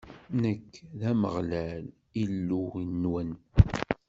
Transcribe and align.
Nekk, 0.41 0.71
d 0.99 1.01
Ameɣlal, 1.11 1.85
Illu-nwen. 2.23 3.29